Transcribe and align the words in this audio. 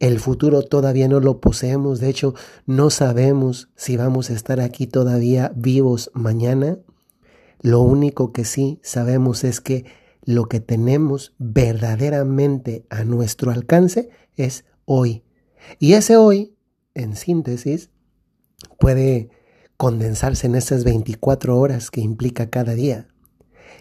El 0.01 0.19
futuro 0.19 0.63
todavía 0.63 1.07
no 1.07 1.21
lo 1.21 1.39
poseemos, 1.39 2.01
de 2.01 2.09
hecho 2.09 2.33
no 2.65 2.89
sabemos 2.89 3.69
si 3.77 3.95
vamos 3.95 4.29
a 4.29 4.33
estar 4.33 4.59
aquí 4.59 4.85
todavía 4.85 5.53
vivos 5.55 6.11
mañana. 6.13 6.79
Lo 7.65 7.81
único 7.81 8.31
que 8.31 8.45
sí 8.45 8.79
sabemos 8.83 9.43
es 9.43 9.59
que 9.59 9.85
lo 10.23 10.45
que 10.45 10.59
tenemos 10.59 11.33
verdaderamente 11.39 12.85
a 12.91 13.03
nuestro 13.03 13.49
alcance 13.49 14.11
es 14.35 14.65
hoy. 14.85 15.23
Y 15.79 15.93
ese 15.93 16.15
hoy, 16.15 16.55
en 16.93 17.15
síntesis, 17.15 17.89
puede 18.77 19.31
condensarse 19.77 20.45
en 20.45 20.53
esas 20.53 20.83
24 20.83 21.57
horas 21.57 21.89
que 21.89 22.01
implica 22.01 22.51
cada 22.51 22.75
día. 22.75 23.07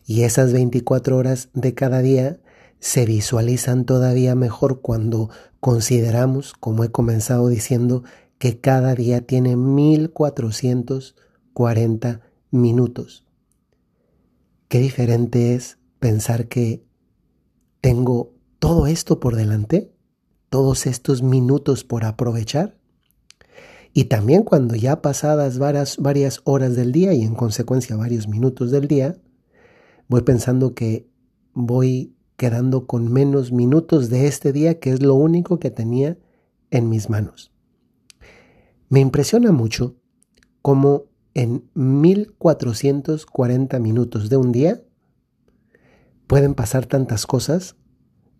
Y 0.06 0.22
esas 0.22 0.54
24 0.54 1.18
horas 1.18 1.50
de 1.52 1.74
cada 1.74 2.00
día 2.00 2.40
se 2.80 3.04
visualizan 3.04 3.84
todavía 3.84 4.34
mejor 4.34 4.80
cuando 4.80 5.28
consideramos, 5.60 6.54
como 6.54 6.84
he 6.84 6.90
comenzado 6.90 7.48
diciendo, 7.48 8.02
que 8.38 8.58
cada 8.58 8.94
día 8.94 9.26
tiene 9.26 9.56
1440 9.56 12.22
minutos. 12.50 13.24
Qué 14.74 14.80
diferente 14.80 15.54
es 15.54 15.78
pensar 16.00 16.48
que 16.48 16.84
tengo 17.80 18.34
todo 18.58 18.88
esto 18.88 19.20
por 19.20 19.36
delante, 19.36 19.94
todos 20.48 20.86
estos 20.86 21.22
minutos 21.22 21.84
por 21.84 22.04
aprovechar. 22.04 22.76
Y 23.92 24.06
también 24.06 24.42
cuando 24.42 24.74
ya 24.74 25.00
pasadas 25.00 25.58
varias, 25.58 25.98
varias 25.98 26.40
horas 26.42 26.74
del 26.74 26.90
día 26.90 27.12
y 27.14 27.22
en 27.22 27.36
consecuencia 27.36 27.94
varios 27.94 28.26
minutos 28.26 28.72
del 28.72 28.88
día, 28.88 29.16
voy 30.08 30.22
pensando 30.22 30.74
que 30.74 31.08
voy 31.52 32.16
quedando 32.36 32.88
con 32.88 33.12
menos 33.12 33.52
minutos 33.52 34.10
de 34.10 34.26
este 34.26 34.52
día, 34.52 34.80
que 34.80 34.90
es 34.90 35.00
lo 35.00 35.14
único 35.14 35.60
que 35.60 35.70
tenía 35.70 36.18
en 36.72 36.88
mis 36.88 37.08
manos. 37.08 37.52
Me 38.88 38.98
impresiona 38.98 39.52
mucho 39.52 39.94
cómo 40.62 41.04
en 41.34 41.68
1440 41.74 43.78
minutos 43.80 44.30
de 44.30 44.36
un 44.36 44.52
día 44.52 44.82
pueden 46.26 46.54
pasar 46.54 46.86
tantas 46.86 47.26
cosas, 47.26 47.76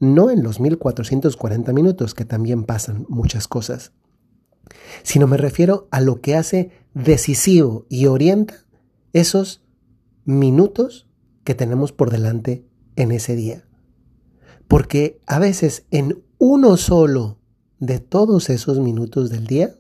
no 0.01 0.31
en 0.31 0.43
los 0.43 0.61
1440 0.61 1.73
minutos, 1.73 2.15
que 2.15 2.25
también 2.25 2.65
pasan 2.65 3.05
muchas 3.09 3.49
cosas, 3.49 3.93
sino 5.03 5.27
me 5.27 5.37
refiero 5.37 5.89
a 5.91 6.01
lo 6.01 6.21
que 6.21 6.37
hace 6.37 6.71
decisivo 6.95 7.87
y 7.89 8.07
orienta 8.07 8.55
esos 9.13 9.63
minutos 10.25 11.07
que 11.45 11.55
tenemos 11.55 11.93
por 11.93 12.11
delante 12.11 12.67
en 12.97 13.13
ese 13.13 13.37
día. 13.37 13.65
Porque 14.67 15.21
a 15.27 15.39
veces 15.39 15.85
en 15.91 16.23
uno 16.39 16.77
solo 16.77 17.39
de 17.79 17.99
todos 17.99 18.51
esos 18.51 18.81
minutos 18.81 19.31
del 19.31 19.47
día 19.47 19.75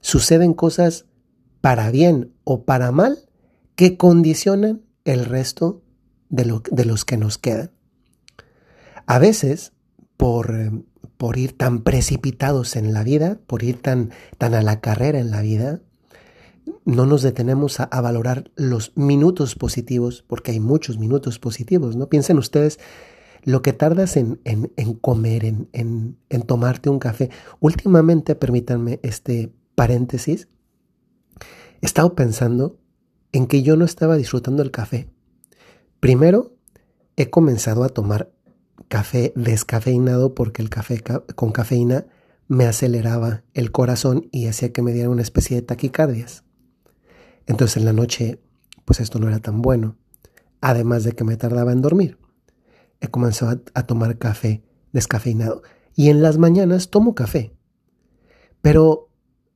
suceden 0.00 0.52
cosas 0.52 1.06
para 1.62 1.90
bien 1.90 2.34
o 2.44 2.64
para 2.64 2.92
mal 2.92 3.16
que 3.74 3.96
condicionan 3.96 4.82
el 5.04 5.24
resto 5.24 5.80
de, 6.28 6.60
de 6.70 6.84
los 6.84 7.06
que 7.06 7.16
nos 7.16 7.38
quedan. 7.38 7.70
A 9.06 9.18
veces, 9.18 9.72
por, 10.16 10.84
por, 11.16 11.38
ir 11.38 11.56
tan 11.56 11.82
precipitados 11.82 12.76
en 12.76 12.92
la 12.92 13.02
vida, 13.02 13.38
por 13.46 13.62
ir 13.62 13.80
tan, 13.80 14.10
tan 14.38 14.54
a 14.54 14.62
la 14.62 14.80
carrera 14.80 15.18
en 15.18 15.30
la 15.30 15.40
vida, 15.40 15.80
no 16.84 17.06
nos 17.06 17.22
detenemos 17.22 17.80
a, 17.80 17.86
valorar 18.00 18.50
los 18.54 18.92
minutos 18.96 19.54
positivos, 19.54 20.24
porque 20.26 20.52
hay 20.52 20.60
muchos 20.60 20.98
minutos 20.98 21.38
positivos, 21.38 21.96
¿no? 21.96 22.08
Piensen 22.08 22.38
ustedes 22.38 22.78
lo 23.44 23.62
que 23.62 23.72
tardas 23.72 24.16
en, 24.16 24.40
en, 24.44 24.72
en 24.76 24.94
comer, 24.94 25.44
en, 25.44 25.68
en, 25.72 26.42
tomarte 26.42 26.90
un 26.90 26.98
café. 26.98 27.30
Últimamente, 27.58 28.34
permítanme 28.36 29.00
este 29.02 29.52
paréntesis, 29.74 30.48
He 31.82 31.86
estado 31.86 32.14
pensando 32.14 32.78
en 33.32 33.48
que 33.48 33.62
yo 33.62 33.76
no 33.76 33.84
estaba 33.84 34.16
disfrutando 34.16 34.62
el 34.62 34.70
café. 34.70 35.10
Primero, 35.98 36.54
he 37.16 37.28
comenzado 37.28 37.82
a 37.82 37.88
tomar 37.88 38.32
café 38.86 39.32
descafeinado 39.34 40.34
porque 40.34 40.62
el 40.62 40.70
café 40.70 41.02
con 41.34 41.50
cafeína 41.50 42.06
me 42.46 42.66
aceleraba 42.66 43.42
el 43.52 43.72
corazón 43.72 44.28
y 44.30 44.46
hacía 44.46 44.72
que 44.72 44.82
me 44.82 44.92
diera 44.92 45.10
una 45.10 45.22
especie 45.22 45.56
de 45.56 45.62
taquicardias. 45.62 46.44
Entonces 47.46 47.78
en 47.78 47.84
la 47.84 47.92
noche, 47.92 48.40
pues 48.84 49.00
esto 49.00 49.18
no 49.18 49.28
era 49.28 49.40
tan 49.40 49.60
bueno, 49.60 49.96
además 50.60 51.02
de 51.02 51.12
que 51.12 51.24
me 51.24 51.36
tardaba 51.36 51.72
en 51.72 51.82
dormir. 51.82 52.16
He 53.00 53.08
comenzado 53.08 53.50
a, 53.74 53.80
a 53.80 53.86
tomar 53.86 54.18
café 54.18 54.62
descafeinado 54.92 55.62
y 55.96 56.10
en 56.10 56.22
las 56.22 56.38
mañanas 56.38 56.90
tomo 56.90 57.16
café. 57.16 57.56
Pero 58.60 59.10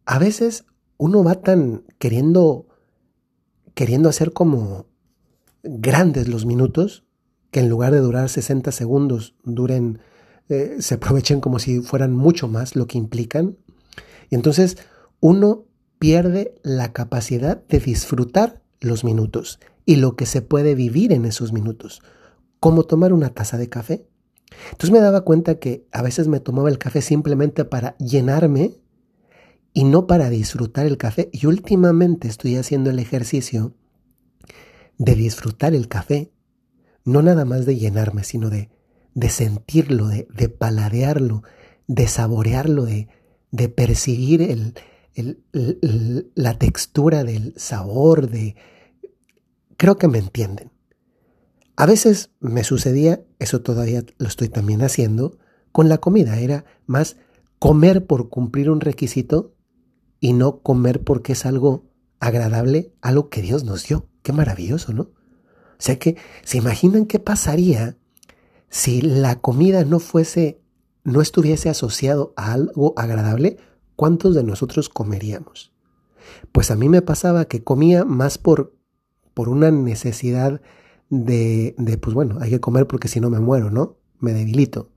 a 0.06 0.18
veces 0.18 0.64
uno 0.98 1.22
va 1.22 1.36
tan 1.36 1.84
queriendo, 1.98 2.66
queriendo 3.74 4.08
hacer 4.08 4.32
como 4.32 4.86
grandes 5.62 6.28
los 6.28 6.46
minutos, 6.46 7.04
que 7.50 7.60
en 7.60 7.68
lugar 7.68 7.92
de 7.92 8.00
durar 8.00 8.28
60 8.28 8.72
segundos, 8.72 9.34
duren, 9.44 10.00
eh, 10.48 10.76
se 10.80 10.94
aprovechen 10.94 11.40
como 11.40 11.58
si 11.58 11.80
fueran 11.80 12.14
mucho 12.14 12.48
más 12.48 12.76
lo 12.76 12.86
que 12.86 12.98
implican. 12.98 13.56
Y 14.30 14.34
entonces 14.34 14.76
uno 15.20 15.64
pierde 15.98 16.54
la 16.62 16.92
capacidad 16.92 17.62
de 17.66 17.80
disfrutar 17.80 18.62
los 18.80 19.04
minutos 19.04 19.58
y 19.84 19.96
lo 19.96 20.16
que 20.16 20.26
se 20.26 20.42
puede 20.42 20.74
vivir 20.74 21.12
en 21.12 21.24
esos 21.24 21.52
minutos, 21.52 22.02
como 22.60 22.84
tomar 22.84 23.12
una 23.12 23.30
taza 23.30 23.56
de 23.56 23.68
café. 23.68 24.06
Entonces 24.70 24.90
me 24.90 25.00
daba 25.00 25.22
cuenta 25.22 25.58
que 25.58 25.86
a 25.92 26.02
veces 26.02 26.28
me 26.28 26.40
tomaba 26.40 26.68
el 26.68 26.78
café 26.78 27.00
simplemente 27.02 27.64
para 27.64 27.96
llenarme 27.98 28.78
y 29.76 29.84
no 29.84 30.06
para 30.06 30.30
disfrutar 30.30 30.86
el 30.86 30.96
café. 30.96 31.28
Y 31.34 31.44
últimamente 31.44 32.28
estoy 32.28 32.56
haciendo 32.56 32.88
el 32.88 32.98
ejercicio 32.98 33.74
de 34.96 35.14
disfrutar 35.14 35.74
el 35.74 35.86
café, 35.86 36.32
no 37.04 37.20
nada 37.20 37.44
más 37.44 37.66
de 37.66 37.76
llenarme, 37.76 38.24
sino 38.24 38.48
de, 38.48 38.70
de 39.12 39.28
sentirlo, 39.28 40.08
de, 40.08 40.28
de, 40.34 40.48
paladearlo, 40.48 41.42
de 41.88 42.08
saborearlo, 42.08 42.86
de, 42.86 43.08
de 43.50 43.68
percibir 43.68 44.40
el, 44.40 44.72
el, 45.14 46.32
la 46.34 46.58
textura 46.58 47.22
del 47.22 47.52
sabor, 47.58 48.30
de... 48.30 48.56
Creo 49.76 49.98
que 49.98 50.08
me 50.08 50.16
entienden. 50.16 50.70
A 51.76 51.84
veces 51.84 52.30
me 52.40 52.64
sucedía, 52.64 53.26
eso 53.38 53.60
todavía 53.60 54.02
lo 54.16 54.26
estoy 54.26 54.48
también 54.48 54.80
haciendo, 54.80 55.36
con 55.70 55.90
la 55.90 55.98
comida. 55.98 56.38
Era 56.38 56.64
más 56.86 57.18
comer 57.58 58.06
por 58.06 58.30
cumplir 58.30 58.70
un 58.70 58.80
requisito 58.80 59.52
y 60.20 60.32
no 60.32 60.60
comer 60.60 61.02
porque 61.02 61.32
es 61.32 61.46
algo 61.46 61.84
agradable, 62.20 62.92
algo 63.00 63.28
que 63.28 63.42
Dios 63.42 63.64
nos 63.64 63.86
dio. 63.86 64.08
Qué 64.22 64.32
maravilloso, 64.32 64.92
¿no? 64.92 65.02
O 65.02 65.78
sea 65.78 65.98
que, 65.98 66.16
¿se 66.42 66.58
imaginan 66.58 67.06
qué 67.06 67.18
pasaría 67.18 67.96
si 68.68 69.02
la 69.02 69.40
comida 69.40 69.84
no 69.84 70.00
fuese, 70.00 70.60
no 71.04 71.20
estuviese 71.20 71.68
asociado 71.68 72.32
a 72.36 72.52
algo 72.52 72.94
agradable? 72.96 73.58
¿Cuántos 73.94 74.34
de 74.34 74.42
nosotros 74.42 74.88
comeríamos? 74.88 75.72
Pues 76.52 76.70
a 76.70 76.76
mí 76.76 76.88
me 76.88 77.02
pasaba 77.02 77.44
que 77.44 77.62
comía 77.62 78.04
más 78.04 78.38
por, 78.38 78.74
por 79.34 79.48
una 79.48 79.70
necesidad 79.70 80.60
de, 81.08 81.74
de, 81.78 81.98
pues 81.98 82.14
bueno, 82.14 82.38
hay 82.40 82.50
que 82.50 82.60
comer 82.60 82.86
porque 82.86 83.08
si 83.08 83.20
no 83.20 83.30
me 83.30 83.38
muero, 83.38 83.70
¿no? 83.70 83.98
Me 84.18 84.32
debilito. 84.32 84.90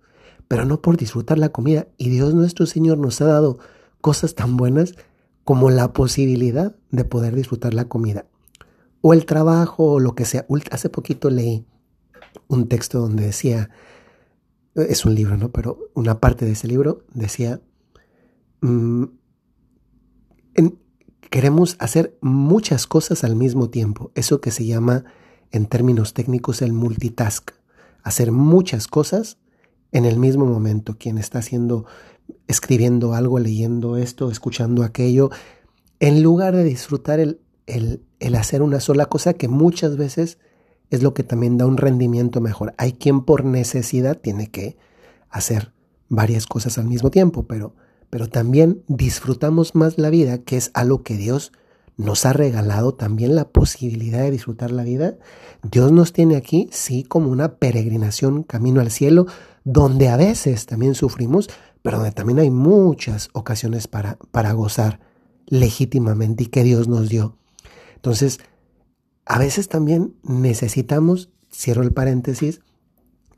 Pero 0.48 0.66
no 0.66 0.82
por 0.82 0.98
disfrutar 0.98 1.38
la 1.38 1.50
comida. 1.50 1.88
Y 1.98 2.10
Dios 2.10 2.34
nuestro 2.34 2.66
Señor 2.66 2.98
nos 2.98 3.22
ha 3.22 3.26
dado 3.26 3.60
cosas 4.02 4.34
tan 4.34 4.58
buenas 4.58 4.96
como 5.50 5.72
la 5.72 5.94
posibilidad 5.94 6.76
de 6.92 7.06
poder 7.06 7.34
disfrutar 7.34 7.74
la 7.74 7.86
comida. 7.86 8.28
o 9.02 9.14
el 9.14 9.26
trabajo 9.26 9.94
o 9.94 10.00
lo 10.00 10.14
que 10.14 10.24
sea. 10.24 10.46
Hace 10.70 10.90
poquito 10.90 11.32
leí 11.32 11.66
un 12.48 12.68
texto 12.68 13.00
donde 13.00 13.24
decía, 13.26 13.72
es 14.76 15.06
un 15.06 15.16
libro, 15.16 15.38
¿no? 15.38 15.52
Pero 15.52 15.80
una 15.96 16.20
parte 16.20 16.46
de 16.46 16.52
ese 16.52 16.68
libro 16.68 17.04
decía, 17.16 17.62
mm, 18.62 19.06
queremos 21.32 21.78
hacer 21.80 22.16
muchas 22.22 22.86
cosas 22.86 23.24
al 23.24 23.36
mismo 23.36 23.72
tiempo. 23.72 24.12
Eso 24.14 24.42
que 24.42 24.52
se 24.52 24.68
llama 24.68 25.04
en 25.50 25.66
términos 25.66 26.14
técnicos 26.14 26.62
el 26.62 26.74
multitask. 26.74 27.54
Hacer 28.04 28.32
muchas 28.32 28.86
cosas 28.88 29.40
en 29.92 30.06
el 30.06 30.18
mismo 30.18 30.46
momento. 30.46 30.98
Quien 30.98 31.18
está 31.18 31.40
haciendo, 31.40 31.86
escribiendo 32.48 33.14
algo, 33.14 33.40
leyendo 33.40 33.98
esto, 33.98 34.32
escuchando 34.32 34.84
aquello, 34.84 35.30
en 36.00 36.24
lugar 36.24 36.56
de 36.56 36.64
disfrutar 36.64 37.20
el, 37.20 37.40
el, 37.68 38.04
el 38.20 38.36
hacer 38.36 38.62
una 38.62 38.80
sola 38.80 39.08
cosa 39.08 39.34
que 39.34 39.48
muchas 39.48 39.98
veces 39.98 40.38
es 40.90 41.04
lo 41.04 41.14
que 41.14 41.24
también 41.24 41.58
da 41.58 41.66
un 41.66 41.78
rendimiento 41.78 42.42
mejor. 42.42 42.74
Hay 42.78 42.94
quien 42.94 43.22
por 43.22 43.46
necesidad 43.46 44.18
tiene 44.18 44.48
que 44.48 44.78
hacer 45.30 45.72
varias 46.08 46.48
cosas 46.48 46.78
al 46.78 46.88
mismo 46.88 47.12
tiempo, 47.12 47.46
pero, 47.48 47.76
pero 48.10 48.28
también 48.28 48.84
disfrutamos 48.88 49.76
más 49.76 49.98
la 49.98 50.10
vida, 50.10 50.40
que 50.40 50.58
es 50.58 50.72
algo 50.74 51.04
que 51.04 51.16
Dios 51.16 51.52
nos 51.98 52.26
ha 52.26 52.34
regalado 52.34 52.94
también 52.94 53.36
la 53.36 53.50
posibilidad 53.50 54.20
de 54.20 54.32
disfrutar 54.32 54.72
la 54.72 54.84
vida. 54.84 55.18
Dios 55.64 55.92
nos 55.92 56.14
tiene 56.14 56.38
aquí, 56.38 56.70
sí, 56.72 57.04
como 57.04 57.30
una 57.30 57.56
peregrinación 57.56 58.44
camino 58.44 58.80
al 58.82 58.90
cielo, 58.90 59.28
donde 59.64 60.10
a 60.10 60.18
veces 60.18 60.66
también 60.66 60.96
sufrimos, 60.96 61.50
pero 61.82 61.98
donde 61.98 62.12
también 62.12 62.40
hay 62.40 62.50
muchas 62.50 63.30
ocasiones 63.34 63.88
para, 63.88 64.18
para 64.32 64.52
gozar 64.54 65.00
legítimamente 65.48 66.44
y 66.44 66.48
que 66.48 66.64
Dios 66.64 66.88
nos 66.88 67.10
dio. 67.10 67.38
Entonces, 67.96 68.40
a 69.26 69.38
veces 69.38 69.68
también 69.68 70.16
necesitamos, 70.24 71.30
cierro 71.52 71.84
el 71.84 71.94
paréntesis, 71.94 72.62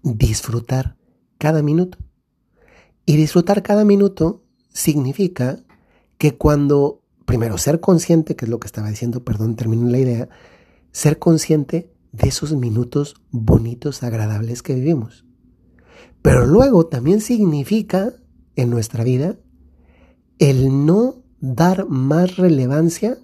disfrutar 0.04 0.98
cada 1.38 1.62
minuto. 1.62 1.98
Y 3.06 3.18
disfrutar 3.18 3.64
cada 3.64 3.84
minuto 3.84 4.44
significa 4.70 5.60
que 6.18 6.38
cuando, 6.38 7.02
primero, 7.26 7.58
ser 7.58 7.80
consciente, 7.80 8.36
que 8.36 8.46
es 8.46 8.50
lo 8.50 8.60
que 8.60 8.68
estaba 8.68 8.90
diciendo, 8.90 9.24
perdón, 9.24 9.56
termino 9.56 9.90
la 9.90 9.98
idea, 9.98 10.30
ser 10.92 11.20
consciente 11.20 11.92
de 12.12 12.28
esos 12.30 12.54
minutos 12.56 13.16
bonitos, 13.32 14.04
agradables 14.04 14.62
que 14.62 14.76
vivimos. 14.76 15.26
Pero 16.21 16.45
luego 16.45 16.88
también 16.88 17.21
significa 17.21 18.13
en 18.56 18.69
nuestra 18.69 19.03
vida 19.03 19.38
el 20.39 20.86
no 20.86 21.24
dar 21.39 21.88
más 21.88 22.38
relevancia 22.38 23.18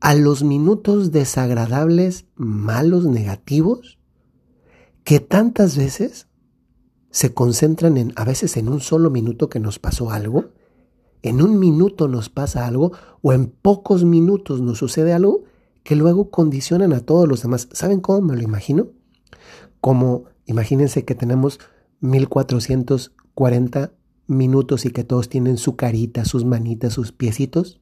a 0.00 0.14
los 0.14 0.42
minutos 0.42 1.12
desagradables, 1.12 2.26
malos, 2.34 3.06
negativos, 3.06 3.98
que 5.02 5.20
tantas 5.20 5.76
veces 5.76 6.28
se 7.10 7.32
concentran 7.32 7.96
en, 7.96 8.12
a 8.16 8.24
veces 8.24 8.56
en 8.56 8.68
un 8.68 8.80
solo 8.80 9.08
minuto 9.10 9.48
que 9.48 9.60
nos 9.60 9.78
pasó 9.78 10.10
algo, 10.10 10.50
en 11.22 11.40
un 11.40 11.58
minuto 11.58 12.06
nos 12.08 12.28
pasa 12.28 12.66
algo, 12.66 12.92
o 13.22 13.32
en 13.32 13.46
pocos 13.46 14.04
minutos 14.04 14.60
nos 14.60 14.78
sucede 14.78 15.12
algo 15.12 15.44
que 15.84 15.96
luego 15.96 16.30
condicionan 16.30 16.92
a 16.92 17.00
todos 17.00 17.28
los 17.28 17.42
demás. 17.42 17.68
¿Saben 17.72 18.00
cómo 18.00 18.20
me 18.20 18.36
lo 18.36 18.42
imagino? 18.42 18.88
Como, 19.80 20.24
imagínense 20.46 21.04
que 21.04 21.14
tenemos 21.14 21.60
1440 22.00 23.92
minutos 24.26 24.84
y 24.84 24.90
que 24.90 25.04
todos 25.04 25.28
tienen 25.28 25.56
su 25.56 25.76
carita, 25.76 26.24
sus 26.24 26.44
manitas, 26.44 26.92
sus 26.92 27.12
piecitos. 27.12 27.80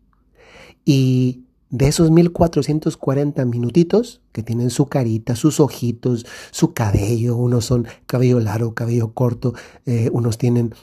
Y 0.84 1.44
de 1.72 1.88
esos 1.88 2.10
1440 2.10 3.44
minutitos 3.46 4.20
que 4.32 4.42
tienen 4.42 4.70
su 4.70 4.86
carita, 4.86 5.36
sus 5.36 5.58
ojitos, 5.58 6.26
su 6.50 6.74
cabello, 6.74 7.36
unos 7.36 7.64
son 7.64 7.86
cabello 8.06 8.40
largo, 8.40 8.74
cabello 8.74 9.14
corto, 9.14 9.54
eh, 9.86 10.10
unos 10.12 10.36
tienen 10.36 10.74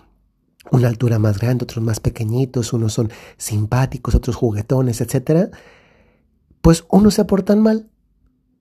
una 0.71 0.87
altura 0.87 1.19
más 1.19 1.39
grande, 1.39 1.63
otros 1.63 1.83
más 1.83 1.99
pequeñitos, 1.99 2.73
unos 2.73 2.93
son 2.93 3.11
simpáticos, 3.37 4.15
otros 4.15 4.35
juguetones, 4.35 4.99
etc. 5.01 5.51
Pues 6.61 6.85
unos 6.89 7.13
se 7.13 7.25
portan 7.25 7.61
mal 7.61 7.89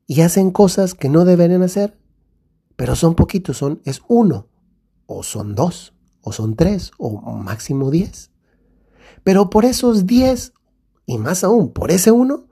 y 0.06 0.20
hacen 0.20 0.50
cosas 0.50 0.94
que 0.94 1.08
no 1.08 1.24
deberían 1.24 1.62
hacer, 1.62 1.96
pero 2.78 2.94
son 2.94 3.16
poquitos, 3.16 3.56
son, 3.56 3.82
es 3.84 4.02
uno, 4.06 4.46
o 5.06 5.24
son 5.24 5.56
dos, 5.56 5.94
o 6.20 6.30
son 6.30 6.54
tres, 6.54 6.92
o 6.96 7.32
máximo 7.32 7.90
diez. 7.90 8.30
Pero 9.24 9.50
por 9.50 9.64
esos 9.64 10.06
diez 10.06 10.52
y 11.04 11.18
más 11.18 11.42
aún, 11.42 11.72
por 11.72 11.90
ese 11.90 12.12
uno, 12.12 12.46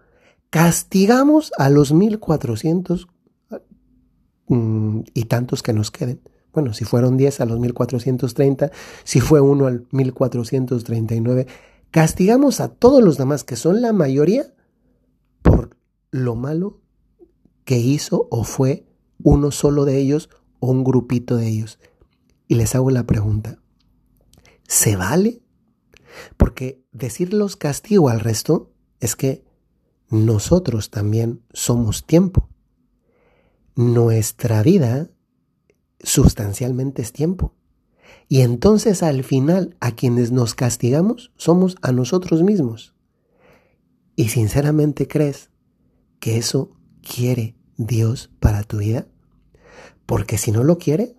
castigamos 0.51 1.53
a 1.59 1.71
los 1.71 1.93
1400 1.93 3.07
mm, 4.49 5.01
y 5.15 5.25
tantos 5.27 5.63
que 5.63 5.73
nos 5.73 5.93
queden. 5.93 6.21
Bueno, 6.53 6.75
si 6.75 6.85
fueron 6.85 7.17
10 7.17 7.43
a 7.43 7.45
los 7.45 7.61
1430, 7.61 8.73
si 9.05 9.21
fue 9.21 9.41
uno 9.41 9.69
al 9.69 9.87
1439, 9.93 11.47
castigamos 11.93 12.61
a 12.61 12.69
todos 12.69 13.01
los 13.01 13.17
demás, 13.17 13.45
que 13.45 13.55
son 13.55 13.81
la 13.81 13.93
mayoría, 13.93 14.53
por 15.43 15.77
lo 16.11 16.35
malo 16.35 16.81
que 17.65 17.79
hizo 17.79 18.27
o 18.31 18.43
fue 18.43 18.86
uno 19.23 19.51
solo 19.51 19.85
de 19.85 19.99
ellos 19.99 20.31
o 20.61 20.71
un 20.71 20.85
grupito 20.85 21.37
de 21.37 21.49
ellos. 21.49 21.79
Y 22.49 22.55
les 22.55 22.75
hago 22.75 22.91
la 22.91 23.07
pregunta, 23.07 23.59
¿se 24.67 24.97
vale 24.97 25.43
porque 26.37 26.85
decir 26.93 27.33
los 27.33 27.57
castigo 27.57 28.09
al 28.09 28.21
resto 28.21 28.73
es 29.01 29.17
que 29.17 29.45
nosotros 30.09 30.91
también 30.91 31.43
somos 31.53 32.07
tiempo. 32.07 32.49
Nuestra 33.75 34.63
vida 34.63 35.11
sustancialmente 36.01 37.03
es 37.03 37.13
tiempo. 37.13 37.55
Y 38.29 38.41
entonces 38.41 39.03
al 39.03 39.25
final 39.25 39.77
a 39.81 39.93
quienes 39.93 40.33
nos 40.33 40.55
castigamos 40.55 41.33
somos 41.37 41.77
a 41.83 41.93
nosotros 41.93 42.43
mismos. 42.43 42.95
¿Y 44.15 44.29
sinceramente 44.29 45.07
crees 45.07 45.51
que 46.21 46.39
eso 46.39 46.71
quiere 47.03 47.57
Dios 47.77 48.31
para 48.41 48.63
tu 48.63 48.79
vida? 48.79 49.07
Porque 50.07 50.39
si 50.39 50.53
no 50.53 50.65
lo 50.65 50.79
quiere, 50.79 51.17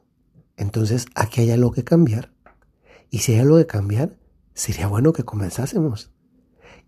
entonces 0.55 1.05
aquí 1.15 1.41
hay 1.41 1.51
algo 1.51 1.71
que 1.71 1.83
cambiar. 1.83 2.33
Y 3.09 3.19
si 3.19 3.33
hay 3.33 3.39
algo 3.39 3.57
que 3.57 3.67
cambiar, 3.67 4.17
sería 4.53 4.87
bueno 4.87 5.13
que 5.13 5.23
comenzásemos. 5.23 6.11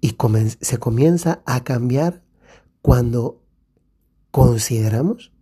Y 0.02 0.16
se 0.62 0.78
comienza 0.78 1.42
a 1.46 1.64
cambiar 1.64 2.24
cuando 2.82 3.44
consideramos 4.32 5.34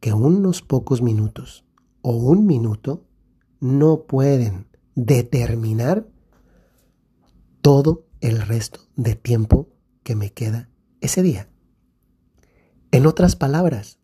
que 0.00 0.12
unos 0.12 0.62
pocos 0.62 1.02
minutos 1.02 1.64
o 2.00 2.16
un 2.16 2.46
minuto 2.46 3.06
no 3.60 4.04
pueden 4.06 4.66
determinar 4.94 6.08
todo 7.60 8.06
el 8.20 8.42
resto 8.42 8.80
de 8.96 9.14
tiempo 9.14 9.68
que 10.02 10.16
me 10.16 10.32
queda 10.32 10.68
ese 11.00 11.22
día. 11.22 11.51
En 12.92 13.06
otras 13.06 13.36
palabras, 13.36 13.98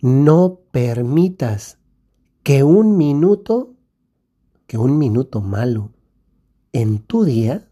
no 0.00 0.60
permitas 0.70 1.78
que 2.42 2.64
un 2.64 2.96
minuto, 2.96 3.76
que 4.66 4.78
un 4.78 4.96
minuto 4.96 5.42
malo, 5.42 5.92
en 6.72 7.00
tu 7.00 7.24
día 7.24 7.68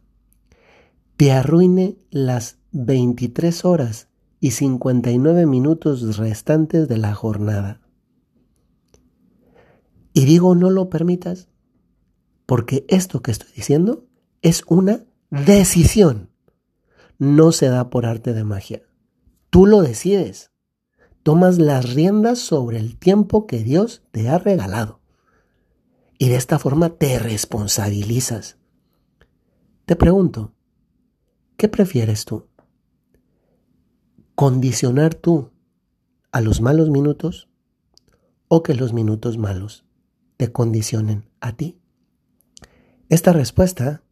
te 1.16 1.32
arruine 1.32 1.96
las 2.10 2.58
23 2.72 3.64
horas 3.64 4.08
y 4.40 4.50
59 4.50 5.46
minutos 5.46 6.18
restantes 6.18 6.86
de 6.86 6.98
la 6.98 7.14
jornada. 7.14 7.80
Y 10.12 10.26
digo 10.26 10.54
no 10.54 10.68
lo 10.68 10.90
permitas 10.90 11.48
porque 12.44 12.84
esto 12.88 13.22
que 13.22 13.30
estoy 13.30 13.52
diciendo 13.56 14.04
es 14.42 14.64
una 14.66 15.04
decisión. 15.30 16.28
No 17.18 17.52
se 17.52 17.68
da 17.68 17.88
por 17.88 18.04
arte 18.04 18.34
de 18.34 18.44
magia. 18.44 18.82
Tú 19.50 19.66
lo 19.66 19.82
decides. 19.82 20.52
Tomas 21.24 21.58
las 21.58 21.92
riendas 21.92 22.38
sobre 22.38 22.78
el 22.78 22.96
tiempo 22.96 23.48
que 23.48 23.62
Dios 23.64 24.02
te 24.12 24.28
ha 24.28 24.38
regalado. 24.38 25.00
Y 26.18 26.28
de 26.28 26.36
esta 26.36 26.58
forma 26.58 26.90
te 26.90 27.18
responsabilizas. 27.18 28.58
Te 29.86 29.96
pregunto, 29.96 30.54
¿qué 31.56 31.68
prefieres 31.68 32.24
tú? 32.24 32.46
¿Condicionar 34.36 35.14
tú 35.14 35.50
a 36.30 36.40
los 36.40 36.60
malos 36.60 36.88
minutos 36.88 37.48
o 38.46 38.62
que 38.62 38.74
los 38.74 38.92
minutos 38.92 39.36
malos 39.36 39.84
te 40.36 40.52
condicionen 40.52 41.28
a 41.40 41.56
ti? 41.56 41.80
Esta 43.08 43.32
respuesta 43.32 44.04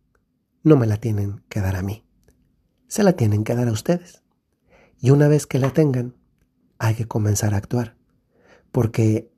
no 0.65 0.77
me 0.77 0.87
la 0.87 0.97
tienen 0.97 1.45
que 1.49 1.61
dar 1.61 1.77
a 1.77 1.83
mí, 1.83 2.05
se 2.89 3.05
la 3.05 3.13
tienen 3.13 3.45
que 3.45 3.55
dar 3.55 3.69
a 3.69 3.73
ustedes. 3.73 4.25
Y 5.01 5.11
una 5.11 5.29
vez 5.29 5.47
que 5.47 5.59
la 5.59 5.73
tengan, 5.73 6.15
hay 6.79 6.95
que 6.95 7.07
comenzar 7.07 7.55
a 7.55 7.59
actuar, 7.59 7.97
porque 8.73 9.33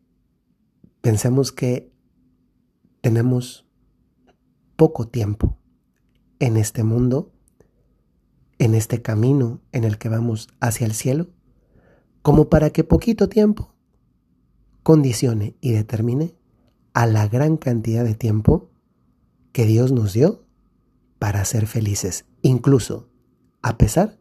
pensemos 1.00 1.52
que 1.52 1.93
tenemos 3.00 3.67
poco 4.76 5.09
tiempo 5.09 5.59
en 6.38 6.57
este 6.57 6.85
mundo 6.85 7.33
en 8.61 8.75
este 8.75 9.00
camino 9.00 9.62
en 9.73 9.85
el 9.85 9.97
que 9.97 10.11
vamos 10.11 10.49
hacia 10.61 10.87
el 10.87 10.93
cielo, 10.93 11.31
como 12.21 12.50
para 12.50 12.69
que 12.69 12.85
poquito 12.85 13.26
tiempo 13.31 13.75
condicione 14.83 15.57
y 15.62 15.73
determine 15.73 16.37
a 16.93 17.07
la 17.07 17.26
gran 17.26 17.57
cantidad 17.57 18.05
de 18.05 18.14
tiempo 18.14 18.71
que 19.52 19.64
Dios 19.64 19.93
nos 19.93 20.12
dio 20.12 20.45
para 21.19 21.43
ser 21.47 21.67
felices, 21.67 22.26
incluso 22.43 23.09
a 23.62 23.79
pesar 23.79 24.20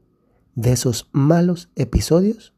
de 0.59 0.73
esos 0.73 1.07
malos 1.13 1.69
episodios 1.77 2.53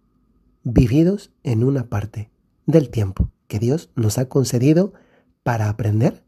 vividos 0.64 1.32
en 1.44 1.64
una 1.64 1.88
parte 1.88 2.32
del 2.66 2.90
tiempo 2.90 3.30
que 3.48 3.60
Dios 3.60 3.92
nos 3.96 4.18
ha 4.18 4.28
concedido 4.28 4.94
para 5.44 5.70
aprender, 5.70 6.24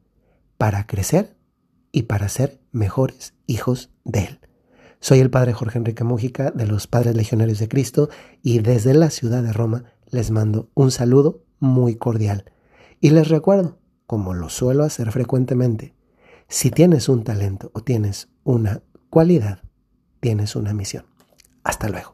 para 0.59 0.85
crecer 0.85 1.35
y 1.91 2.03
para 2.03 2.29
ser 2.29 2.59
mejores 2.71 3.33
hijos 3.47 3.89
de 4.03 4.25
Él. 4.25 4.39
Soy 4.99 5.19
el 5.19 5.31
Padre 5.31 5.53
Jorge 5.53 5.79
Enrique 5.79 6.03
Mújica 6.03 6.51
de 6.51 6.67
los 6.67 6.85
Padres 6.85 7.15
Legionarios 7.15 7.57
de 7.57 7.67
Cristo 7.67 8.07
y 8.43 8.59
desde 8.59 8.93
la 8.93 9.09
ciudad 9.09 9.41
de 9.41 9.51
Roma 9.51 9.85
les 10.11 10.29
mando 10.29 10.69
un 10.75 10.91
saludo 10.91 11.43
muy 11.59 11.95
cordial. 11.95 12.51
Y 13.01 13.09
les 13.09 13.29
recuerdo, 13.29 13.79
como 14.05 14.35
lo 14.35 14.49
suelo 14.49 14.83
hacer 14.83 15.11
frecuentemente, 15.11 15.95
si 16.47 16.69
tienes 16.69 17.09
un 17.09 17.23
talento 17.23 17.71
o 17.73 17.81
tienes 17.81 18.29
una 18.43 18.83
cualidad, 19.09 19.63
tienes 20.19 20.55
una 20.55 20.73
misión. 20.73 21.12
Hasta 21.63 21.89
luego. 21.89 22.12